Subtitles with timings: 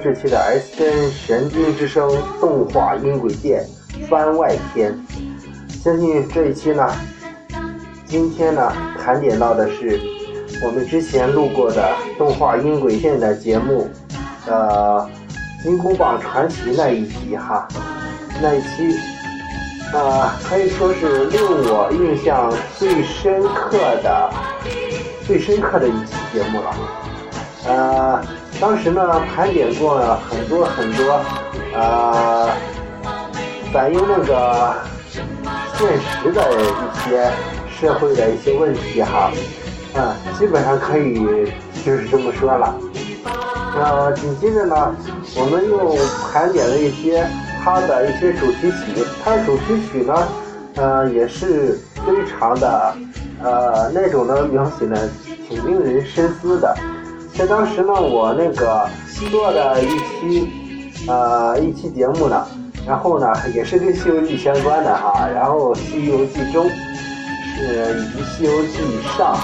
[0.00, 2.10] 这期的 S N 神经之声
[2.40, 3.66] 动画音轨线
[4.08, 4.96] 番外篇。
[5.82, 6.90] 相信这一期呢，
[8.06, 8.72] 今天呢
[9.02, 10.00] 盘点到的是
[10.64, 13.88] 我们之前录过的动画音轨线的节目，
[14.46, 15.08] 呃，
[15.62, 17.66] 《金箍棒传奇》那一集哈，
[18.42, 18.98] 那一期，
[19.92, 24.30] 呃，可以说是令我印象最深刻的、
[25.26, 26.74] 最深刻的一期节目了。
[27.66, 28.22] 呃，
[28.60, 29.98] 当时呢盘点过
[30.28, 31.20] 很多很多，
[31.74, 32.48] 呃，
[33.72, 34.74] 反映那个
[35.76, 37.30] 现实的一些
[37.70, 39.30] 社会的一些问题哈，
[39.94, 41.24] 嗯，基本上可以
[41.84, 42.74] 就是这么说了。
[43.76, 44.94] 呃，紧接着呢，
[45.36, 45.96] 我们又
[46.32, 47.24] 盘点了一些
[47.62, 50.28] 它的一些主题曲，它的主题曲呢，
[50.74, 52.94] 呃，也是非常的，
[53.40, 54.98] 呃，那种呢描写呢
[55.48, 56.76] 挺令人深思的。
[57.38, 58.90] 在当时呢，我那个
[59.30, 60.50] 做的一期
[61.06, 62.44] 呃一期节目呢，
[62.84, 68.82] 然后呢也是跟《西游记》相关的哈，然后《西游记》中是以及《西游记》
[69.16, 69.38] 上，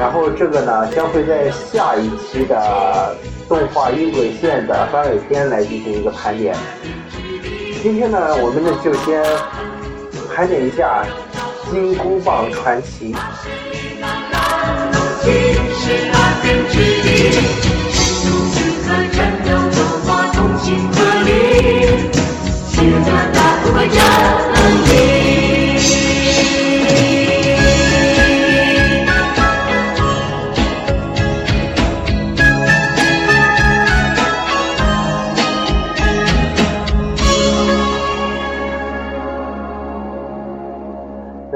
[0.00, 3.14] 然后这个呢将会在下一期的
[3.48, 6.56] 动画音轨线的番外篇来进行一个盘点。
[7.84, 9.22] 今天呢，我们呢就先
[10.34, 11.04] 盘点一下
[11.70, 13.14] 《金箍棒传奇》。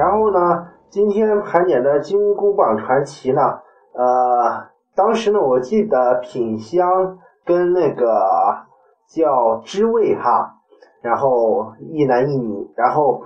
[0.03, 3.61] 然后呢，今天盘点的《金箍棒传奇》呢。
[3.95, 7.17] 呃，当时呢，我记得品香
[7.47, 8.07] 跟那个
[9.09, 10.57] 叫知味哈，
[11.01, 13.23] 然后一男一女，然后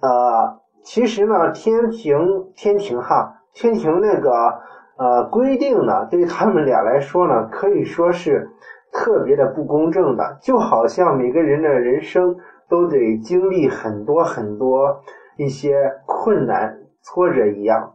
[0.00, 4.60] 呃，其实呢，天庭天庭哈，天庭那个
[4.96, 8.48] 呃规定呢，对他们俩来说呢，可以说是
[8.92, 12.36] 特别的不公正的，就好像每个人的人生
[12.68, 15.00] 都得经历很多很多
[15.36, 17.94] 一些困难挫折一样。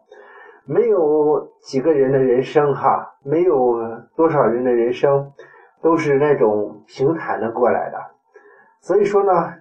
[0.66, 3.80] 没有几个人的人生哈，没有
[4.18, 5.32] 多少人的人生
[5.82, 7.98] 都是那种平坦的过来的。
[8.82, 9.32] 所以说呢，《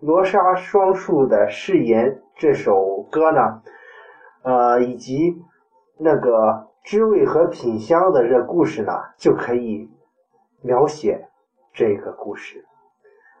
[0.00, 3.62] 罗刹双树的誓言》这首歌呢，
[4.42, 5.36] 呃，以及
[5.98, 9.90] 那个知味和品香的这故事呢，就可以
[10.62, 11.28] 描写
[11.74, 12.64] 这个故事。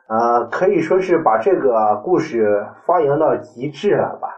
[0.08, 4.37] 呃，可以说是把这个故事发扬到极致了吧。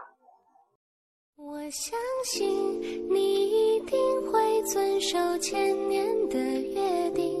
[1.71, 3.97] 我相信你一定
[4.29, 7.31] 会遵守千年的约定，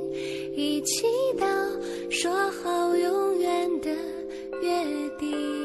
[0.55, 1.05] 一起
[1.37, 1.45] 到
[2.09, 3.89] 说好永远的
[4.61, 5.60] 约定。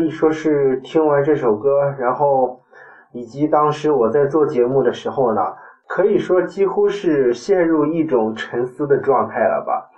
[0.00, 2.58] 可以说是听完这首歌，然后
[3.12, 5.42] 以及当时我在做节目的时候呢，
[5.86, 9.90] 可以说几乎是陷入一种沉思的状态了吧。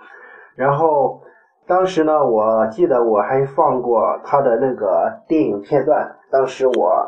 [0.57, 1.21] 然后
[1.65, 7.07] 当时呢，我记得我还放过他的那个电影片段，当时我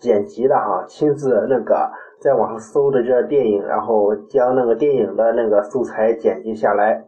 [0.00, 1.88] 剪辑的哈，亲自那个
[2.20, 7.04] 在网上搜的这电影，然后将那个电影的那个素材剪辑下来，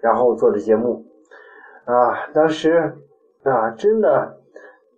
[0.00, 1.04] 然后做的节目
[1.84, 2.96] 啊，当时。
[3.44, 4.36] 啊，真的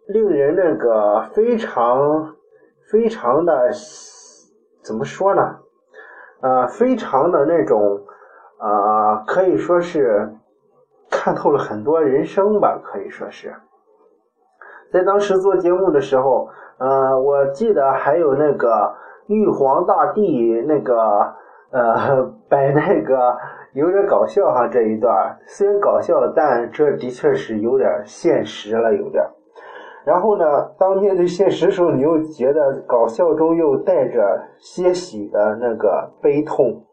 [0.06, 2.34] 令人那个非常
[2.90, 3.70] 非常的
[4.82, 5.56] 怎么说呢？
[6.40, 8.00] 啊，非常的那种
[8.58, 10.30] 啊，可以说是
[11.10, 13.54] 看透了很多人生吧，可以说是。
[14.92, 16.48] 在当时做节目的时候，
[16.78, 18.94] 呃，我记得还有那个
[19.26, 21.34] 玉皇大帝那个
[21.70, 23.36] 呃摆那个。
[23.74, 29.24] 有点搞笑哈，这一段虽然搞笑，但这的确是有点现实了，有点。
[30.04, 30.44] 然后呢，
[30.78, 36.84] 当面对现实的时候，你又觉得搞笑中又带着些许的那个悲痛，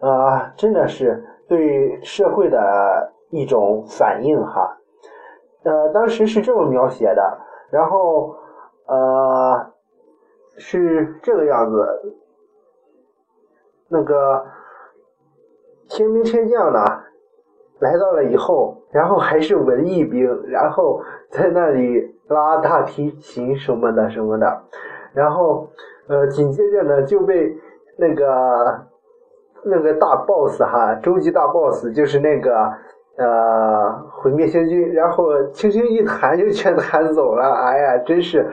[0.00, 4.78] 啊，真的是对社会的一种反应哈。
[5.64, 7.38] 呃，当时是这么描写的，
[7.70, 8.34] 然后
[8.86, 9.72] 呃
[10.56, 12.14] 是这个样子，
[13.88, 14.44] 那个。
[15.92, 16.78] 天兵天将呢，
[17.80, 21.00] 来到了以后，然后还是文艺兵，然后
[21.30, 24.62] 在那里拉大提琴什么的什么的，
[25.12, 25.68] 然后
[26.08, 27.56] 呃紧接着呢就被
[27.96, 28.80] 那个
[29.64, 32.72] 那个大 boss 哈，终极大 boss 就是那个
[33.16, 38.46] 呃毁灭星君，然后轻轻一弹就全弹走了，哎呀，真是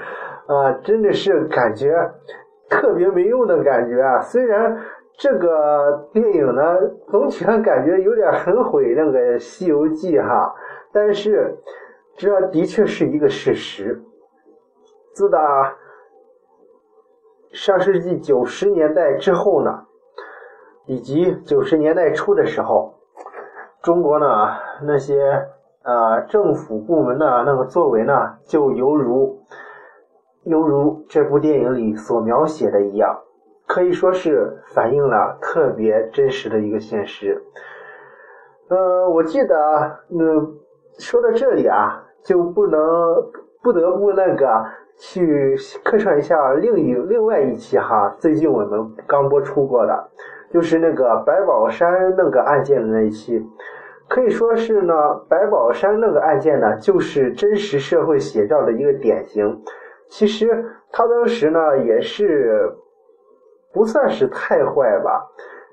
[0.46, 1.94] 啊，真的是感觉
[2.70, 4.78] 特别没用的感觉啊，虽然。
[5.18, 6.62] 这个电影呢，
[7.08, 10.54] 总体上感觉有点很毁那个《西游记》哈，
[10.94, 11.58] 但是
[12.16, 14.00] 这的确是一个事实。
[15.14, 15.76] 自打
[17.52, 19.86] 上世纪九十年代之后呢，
[20.86, 22.94] 以及九十年代初的时候，
[23.82, 24.28] 中国呢
[24.84, 25.20] 那些
[25.82, 29.40] 呃政府部门的那个作为呢，就犹如
[30.44, 33.24] 犹如这部电影里所描写的一样。
[33.68, 37.44] 可以说是反映了特别真实的一个现实。
[38.70, 39.56] 呃，我记得，
[40.10, 40.56] 嗯，
[40.98, 42.80] 说到这里啊，就不能
[43.62, 44.66] 不得不那个
[44.98, 50.10] 去客串一下另一另外一期哈，最近我们刚播出过的，
[50.50, 53.46] 就是那个白宝山那个案件的那一期。
[54.08, 54.94] 可以说是呢，
[55.28, 59.62] 白宝山那个案件呢，就是真实社会写照的一个典型。
[60.08, 62.74] 其实他当时呢，也是。
[63.74, 65.26] 不算是太坏吧，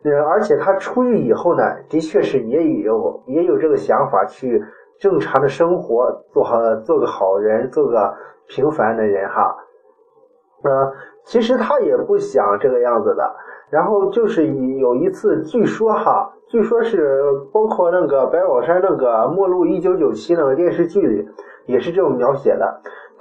[0.05, 4.63] 嗯，而且他出狱以后呢，的确是也有也有这个想法去
[4.99, 8.15] 正常的生活，做好做个好人，做个
[8.49, 9.57] 平凡的人哈。
[10.65, 10.93] 嗯，
[11.25, 13.37] 其实他也不想这个样子的。
[13.71, 14.47] 然后就是
[14.79, 17.23] 有一次，据说哈，据说是
[17.53, 21.29] 包括那个白宝山那个《末路一九九七》那个电视剧里
[21.67, 22.81] 也是这么描写的，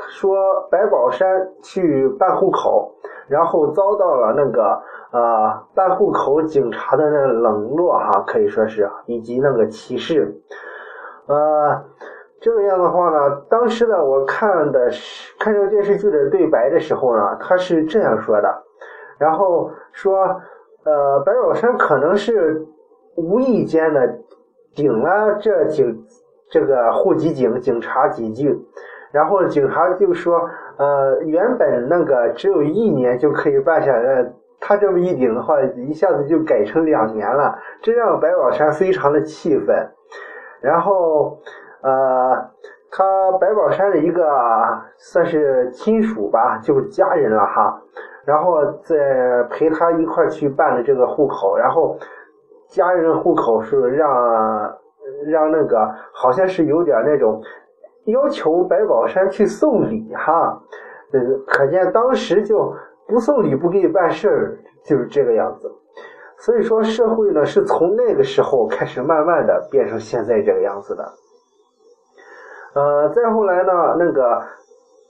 [0.09, 0.37] 说
[0.69, 2.93] 白宝山去办户口。
[3.27, 10.35] 然后遭到了那个呃办户口警察的那冷落哈，可以说是以及那个歧视，
[11.27, 11.83] 呃，
[12.41, 18.63] 这样的话呢，当时呢我看的是看这个电视剧的对白的时候呢，他是这样说的，
[19.17, 20.41] 然后说
[20.83, 22.65] 呃白宝山可能是
[23.15, 24.19] 无意间的
[24.75, 26.05] 顶了这警
[26.49, 28.59] 这个户籍警警察几句，
[29.13, 30.49] 然后警察就说。
[30.75, 34.25] 呃，原本那个只有一年就可以办下来，
[34.59, 39.87] 他这么一顶的话，一下子就改成两年了，这让白宝山非常的气愤。
[40.61, 41.37] 然后，
[41.83, 42.49] 呃，
[42.89, 44.27] 他白宝山的一个
[44.97, 47.79] 算是亲属吧，就是家人了哈。
[48.25, 51.95] 然后再陪他一块去办了这个户口，然后
[52.67, 54.09] 家人户口是让
[55.27, 57.39] 让那个好像是有点那种
[58.05, 60.61] 要求白宝山去送礼哈，
[61.11, 62.73] 呃，可见当时就
[63.07, 65.71] 不送礼不给你办事儿，就是这个样子。
[66.37, 71.13] 所以说社会呢是从那个时候开始慢慢的变成现在这个样子的。
[72.75, 74.41] 呃，再后来呢，那个。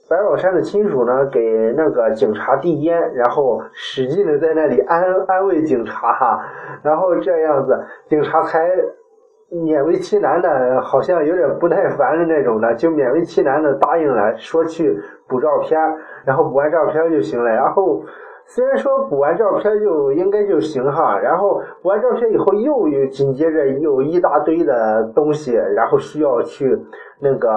[0.06, 1.40] 白宝山的亲属呢，给
[1.74, 6.44] 那个警察递烟，然后使劲的在那里安安慰警察哈，
[6.82, 8.70] 然后这样子，警察才
[9.50, 14.98] 勉为其难的，好像有点不耐烦的那种的，就勉为其难的答应了，说去
[15.28, 15.78] 补照片，
[16.24, 17.50] 然后补完照片就行了。
[17.50, 18.02] 然后
[18.46, 26.78] 虽然说补完照片就应该就行哈，然后补完照片以后又有紧接着有一大堆的东西，然后需要去
[27.20, 27.50] 那个。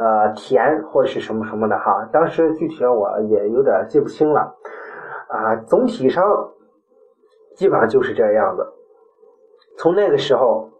[0.00, 4.42] 呃，填或者是什么什么的哈，当时具体我也有点记不清了，
[5.26, 6.24] 啊，总体上
[7.56, 8.64] 基本上就是这样子。
[9.76, 10.70] 从那个时候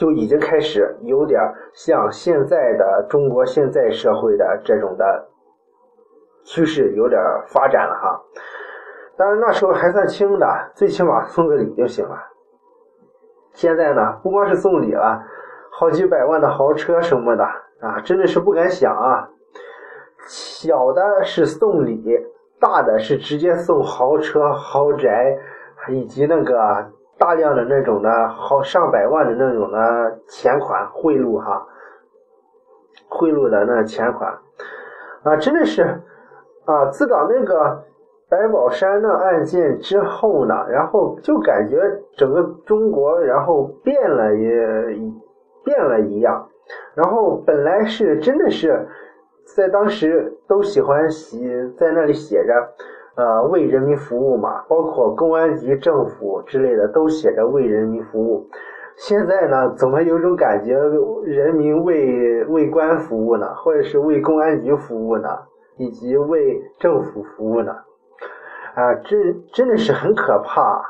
[0.00, 1.38] 就已经开始有点
[1.74, 5.28] 像现在的中国现在社会的这种的
[6.42, 8.18] 趋势有点发展了哈。
[9.18, 12.16] 当然那时候还算轻的，最起码送个礼就行了。
[13.52, 15.22] 现在呢，不光是送礼了，
[15.70, 17.44] 好几百万的豪车什么的。
[17.82, 19.28] 啊，真的是不敢想啊！
[20.26, 22.02] 小的是送礼，
[22.58, 25.36] 大的是直接送豪车、豪宅，
[25.90, 26.90] 以及那个
[27.20, 31.66] 大量的那种的好上百万的那种的钱款贿赂哈，
[33.10, 34.32] 贿赂的那钱款
[35.22, 35.82] 啊，真的是
[36.64, 36.86] 啊！
[36.90, 37.84] 自打那个
[38.30, 41.78] 白宝山那案件之后呢，然后就感觉
[42.16, 44.48] 整个中国然后变了也
[45.62, 46.48] 变了一样。
[46.94, 48.88] 然后本来是真的是，
[49.44, 52.52] 在当时都喜欢写在那里写着，
[53.16, 58.48] 呃，为人民服务嘛，包括公安局、政府之类的都写着为人民服务。
[58.96, 60.74] 现在呢，怎么有种感觉
[61.24, 65.28] 人民为为官服务呢，或者是为公安局服务呢，
[65.76, 67.72] 以及为政府服务呢？
[68.74, 70.82] 啊，这真的是很可怕。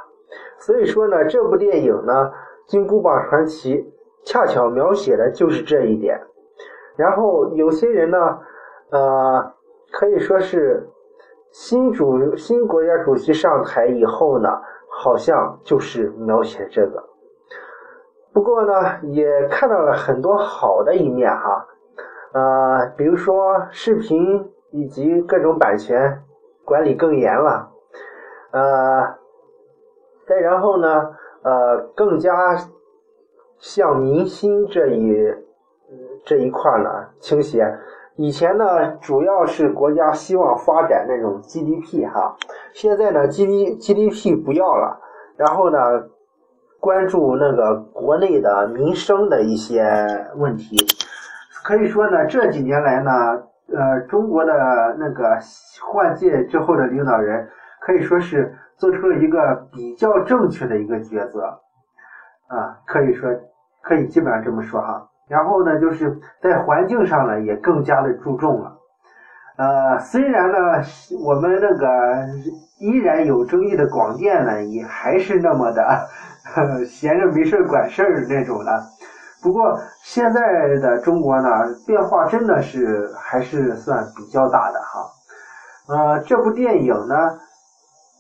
[0.59, 2.13] 所以说呢，这部电影呢，
[2.67, 3.77] 《金箍棒传奇》。
[4.23, 6.21] 恰巧描写的就是这一点，
[6.95, 8.19] 然后有些人呢，
[8.91, 9.55] 呃，
[9.91, 10.87] 可以说是
[11.51, 14.49] 新主新国家主席上台以后呢，
[14.89, 17.03] 好像就是描写这个。
[18.33, 21.67] 不过呢，也看到了很多好的一面哈，
[22.33, 26.23] 呃，比如说视频以及各种版权
[26.65, 27.71] 管理更严了，
[28.53, 29.19] 呃，
[30.27, 32.33] 再然后呢，呃，更加。
[33.63, 35.15] 向民心这一
[36.25, 36.89] 这一块呢
[37.19, 37.63] 倾斜，
[38.17, 42.37] 以前呢主要是国家希望发展那种 GDP 哈，
[42.75, 45.01] 现在呢 G D GDP 不要了，
[45.37, 45.79] 然后呢
[46.79, 49.83] 关注那个国内的民生的一些
[50.37, 50.77] 问题，
[51.65, 53.11] 可以说呢这几年来呢，
[53.75, 54.53] 呃中国的
[54.99, 55.39] 那个
[55.91, 57.49] 换届之后的领导人
[57.81, 61.61] 可以说是做出了一个比较正确的一个抉择。
[62.49, 63.31] 啊，可以说，
[63.81, 65.09] 可以基本上这么说哈。
[65.31, 68.77] 然后呢，就是在环境上呢，也更加的注重了。
[69.57, 70.57] 呃，虽然呢，
[71.25, 71.87] 我们那个
[72.81, 76.09] 依然有争议的广电呢，也还是那么的
[76.85, 78.83] 闲着没事管事儿那种的。
[79.41, 80.41] 不过现在
[80.81, 81.49] 的中国呢，
[81.87, 85.95] 变化真的是还是算比较大的哈。
[85.95, 87.15] 呃，这部电影呢，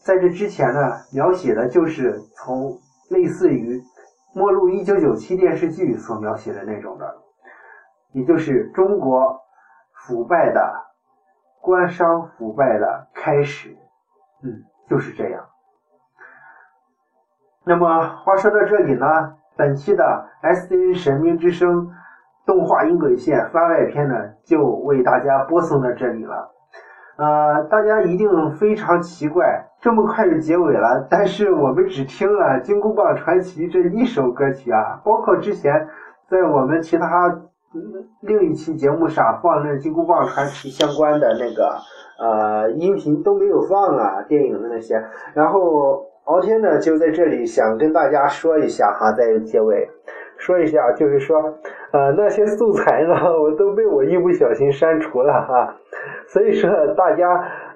[0.05, 2.79] 在这之前呢，描写的就是从
[3.11, 3.83] 类似于。
[4.32, 7.16] 末路一九九七电视剧所描写的那种的，
[8.12, 9.40] 也就是中国
[9.92, 10.72] 腐败的
[11.60, 13.76] 官商腐败的开始，
[14.42, 15.46] 嗯，就是这样。
[17.64, 19.06] 那么话说到这里呢，
[19.56, 21.90] 本期的 S N 神明之声
[22.46, 26.50] 动画音轨线番外篇呢，就为大家播送到这里了。
[27.16, 35.88] 呃，大家一定非常奇怪，这么快就结尾了，但是我们只听了《金箍棒传奇》这一首歌曲啊，包括之前
[36.28, 37.40] 在我们其他
[38.20, 41.78] 另一期节目上放那《金箍棒传奇》相关的那个
[42.18, 45.02] 呃音频都没有放啊，电影的那些。
[45.34, 49.88] 然后敖天呢就在这里想跟大家说一下哈，在结尾
[50.37, 51.38] 说一下，就是说
[51.92, 55.75] 呃那些素材呢，我都被我一不小心删除了哈。
[56.28, 57.25] 所以说，大家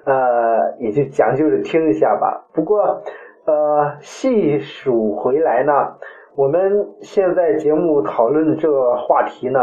[0.05, 2.45] 呃也就讲究着听一下吧。
[2.53, 3.03] 不过，
[3.45, 5.71] 呃，细数回来呢，
[6.35, 9.59] 我们现在节目讨论这个话题呢，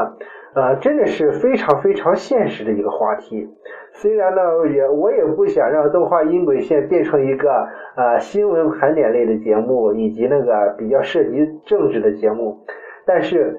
[0.54, 3.48] 呃，真的是非常非常现实的一个话题。
[3.94, 4.40] 虽然呢，
[4.72, 12.58] 也我也不想让动画音轨线变成一个呃新闻盘点类的节目，以及那个比较涉及政治的节目，
[13.04, 13.58] 但是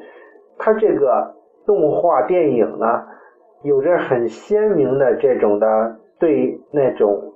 [0.57, 1.35] 它这个
[1.67, 3.03] 动画电影呢，
[3.61, 5.67] 有着很鲜明的这种的
[6.23, 7.33] 对那种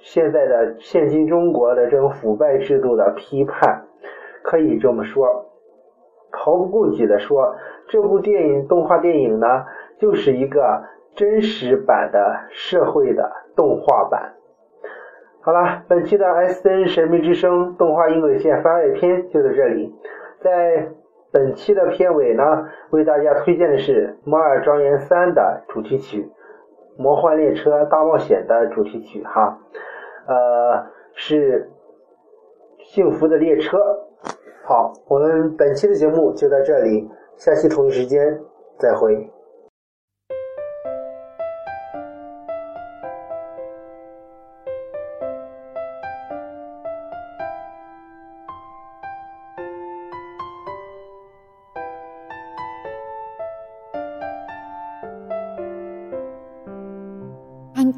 [0.00, 3.84] 现在的现今中国的这种腐败制度的批判，
[4.42, 5.46] 可以这么说，
[6.32, 7.54] 毫不顾忌的说，
[7.86, 9.64] 这部电影动画电影呢，
[10.00, 10.82] 就是一个。
[11.16, 14.34] 真实版的社会的动画版。
[15.40, 19.94] 好了，本期的 S N 神秘之声动画音轨线番外篇就到这里。
[20.40, 20.90] 在
[21.32, 26.22] 本期的片尾呢，为大家推荐的是《摩尔庄园三》的主题曲
[26.96, 29.58] 《魔幻列车大冒险》的主题曲哈，
[30.26, 31.70] 呃，是
[32.78, 33.78] 幸福的列车。
[34.64, 38.40] 好，我们本期的节目就到这里，下期同一时间
[38.78, 39.30] 再会。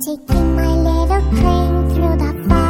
[0.00, 2.67] Taking my little train through the forest.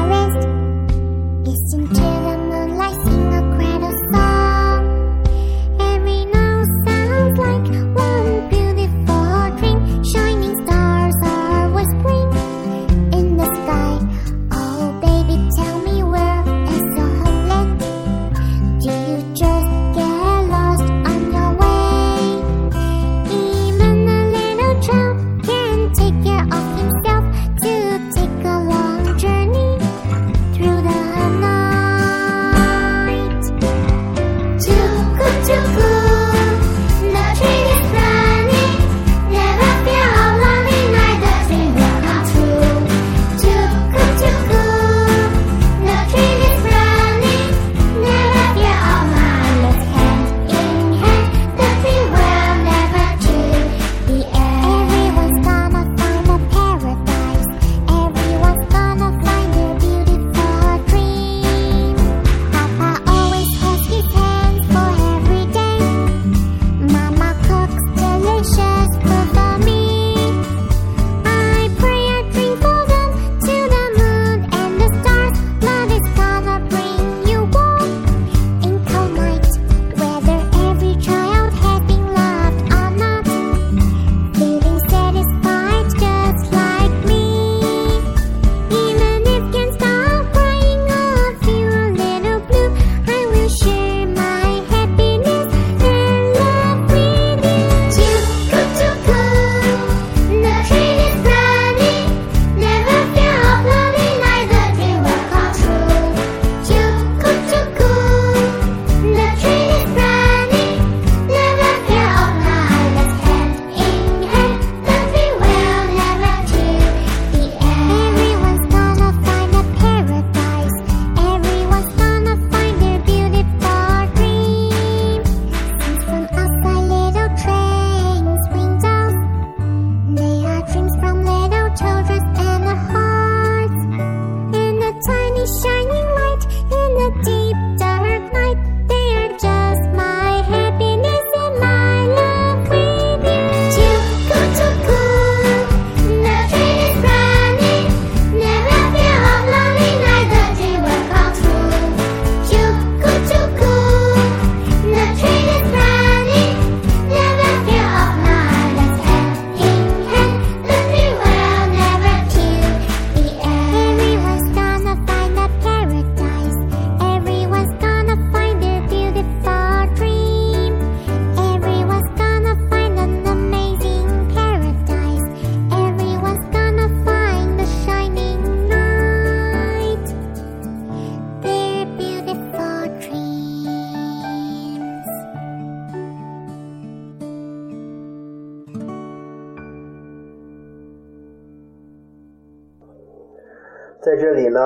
[194.48, 194.60] 呢，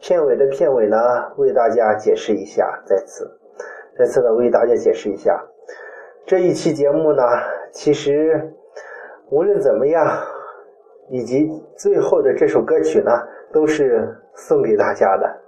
[0.00, 0.96] 片尾的片尾呢，
[1.36, 3.30] 为大家解释一下，再次，
[3.98, 5.42] 再次的为大家解释一下，
[6.26, 7.22] 这一期节目呢，
[7.70, 8.52] 其实
[9.30, 10.06] 无论怎么样，
[11.08, 13.10] 以及最后的这首歌曲呢，
[13.52, 15.40] 都是送给大家的。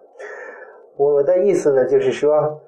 [0.97, 2.61] 我的意思呢，就是说，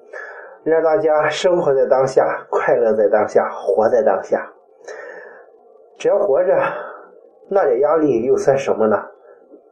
[0.63, 4.51] 让大家生活在当下，快乐在当下，活在当下。
[5.97, 6.55] 只要活着，
[7.49, 9.03] 那点压力又算什么呢？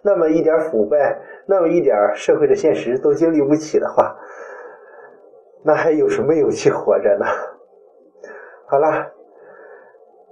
[0.06, 4.16] 那么一点腐败，那么一点社会的现实都经历不起的话，
[5.64, 7.26] 那还有什么勇气活着呢？
[8.68, 9.12] 好了，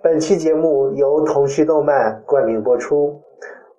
[0.04, 3.20] 本期节目由童趣动漫冠名播出。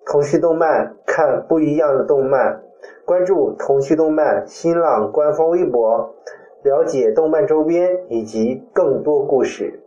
[0.05, 2.61] 童趣动漫，看不一样的动漫，
[3.05, 6.13] 关注童趣动漫新浪官方微博，
[6.63, 9.79] 了解动漫周边以及更多故事。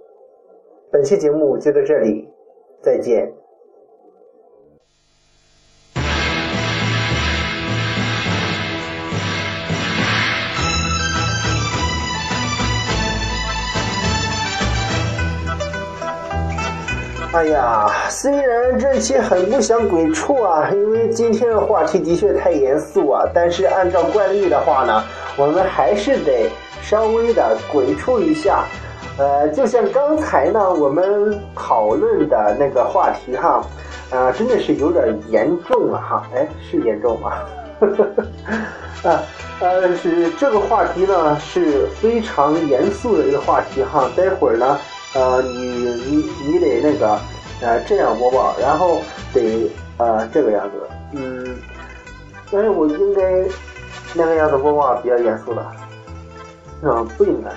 [0.90, 2.29] 本期节目就到这里，
[2.81, 3.31] 再见。
[17.38, 25.05] 哎呀，虽然这期很不想鬼畜啊，因为今天的话题的确太严肃啊，但是按照惯例的话呢，
[25.37, 26.51] 我们还是得
[26.83, 28.64] 稍微的鬼畜一下。
[29.18, 33.64] 呃，就像刚才呢，我们讨论的那个话题哈，
[34.11, 36.24] 啊，真的是有点严重了哈。
[36.35, 37.35] 哎，是严重吗？
[39.09, 39.22] 啊，
[39.61, 44.11] 呃，是这个话题呢是非常严肃的一个话题哈。
[44.16, 44.77] 待会儿呢。
[45.14, 45.68] 呃，你
[46.07, 47.18] 你你得那个，
[47.62, 49.01] 呃，这样播报，然后
[49.33, 50.77] 得呃这个样子，
[51.12, 51.57] 嗯，
[52.53, 53.23] 但是我应该
[54.12, 55.66] 那个样子播报比较严肃的，
[56.83, 57.51] 嗯，不应该，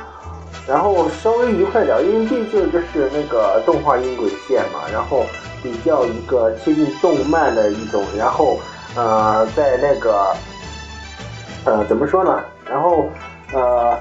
[0.66, 5.26] 然后稍微愉快点，因为毕竟这是那个动画音轨线嘛，然后
[5.62, 8.58] 比较一个贴近动漫的一种，然后
[8.96, 10.34] 呃，在那个
[11.66, 13.10] 呃怎么说呢，然后
[13.52, 14.00] 呃。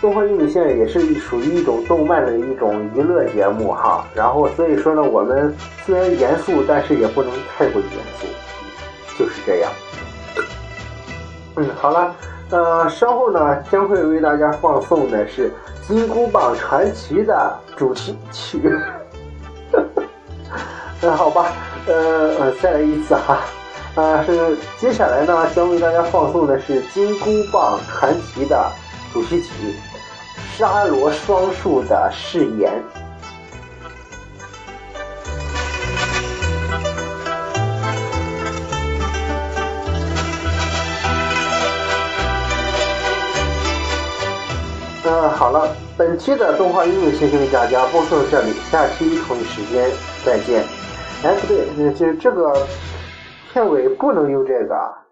[0.00, 5.52] 动画音轨线也是属于一种动漫的一种娱乐节目哈，然后所以说呢，我们
[5.84, 8.26] 虽然严肃，但是也不能太过严肃，
[9.18, 9.72] 就是这样。
[11.56, 12.14] 嗯，好了，
[12.50, 15.50] 呃，稍后呢将会为大家放送的是
[15.88, 18.72] 《金箍棒传奇》的主题曲。
[21.02, 21.52] 那好吧，
[21.88, 23.40] 呃呃，再来一次哈，
[23.96, 28.70] 啊，是接下来呢将为大家放送的是《金箍棒传奇》的
[29.12, 29.74] 主题曲。
[30.58, 32.82] 沙罗双树的誓言。
[45.04, 49.88] 嗯，好了，本期的动画音乐先为大家播送到这里，下期同一时间
[50.24, 50.64] 再见。
[51.22, 52.66] 哎，不对，就是这个
[53.52, 55.07] 片尾不能用这个。